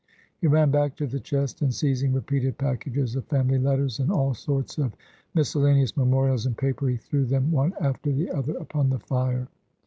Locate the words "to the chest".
0.95-1.61